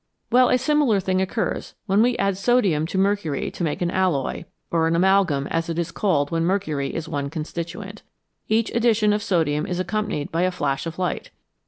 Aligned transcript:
Well, 0.31 0.49
a 0.49 0.57
similar 0.57 0.99
thing 0.99 1.21
occurs 1.21 1.75
when 1.85 2.01
we 2.01 2.17
add 2.17 2.35
sodium 2.35 2.87
to 2.87 2.97
mercury 2.97 3.51
to 3.51 3.63
make 3.63 3.83
an 3.83 3.91
alloy 3.91 4.45
(or 4.71 4.87
an" 4.87 4.95
amal 4.95 5.25
gam," 5.25 5.45
as 5.51 5.69
it 5.69 5.77
is 5.77 5.91
called 5.91 6.31
when 6.31 6.43
mercury 6.43 6.91
is 6.91 7.07
one 7.07 7.29
constituent); 7.29 8.01
each 8.49 8.71
addition 8.71 9.13
of 9.13 9.21
sodium 9.21 9.67
is 9.67 9.79
accompanied 9.79 10.31
by 10.31 10.41
a 10.41 10.49
flash 10.49 10.87
of 10.87 10.97
light. 10.97 11.29